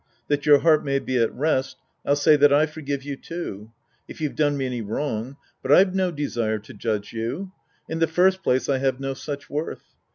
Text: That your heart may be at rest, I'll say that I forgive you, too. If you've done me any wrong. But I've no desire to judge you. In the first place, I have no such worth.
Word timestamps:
That 0.29 0.47
your 0.47 0.61
heart 0.61 0.83
may 0.83 0.97
be 0.97 1.17
at 1.17 1.31
rest, 1.31 1.77
I'll 2.03 2.15
say 2.15 2.35
that 2.35 2.51
I 2.51 2.65
forgive 2.65 3.03
you, 3.03 3.15
too. 3.15 3.71
If 4.07 4.19
you've 4.19 4.33
done 4.35 4.57
me 4.57 4.65
any 4.65 4.81
wrong. 4.81 5.37
But 5.61 5.71
I've 5.71 5.93
no 5.93 6.09
desire 6.09 6.57
to 6.57 6.73
judge 6.73 7.13
you. 7.13 7.51
In 7.87 7.99
the 7.99 8.07
first 8.07 8.41
place, 8.41 8.67
I 8.67 8.79
have 8.79 8.99
no 8.99 9.13
such 9.13 9.47
worth. 9.47 9.93